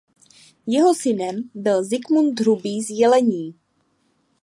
[0.67, 3.55] Jeho synem byl Zikmund Hrubý z Jelení.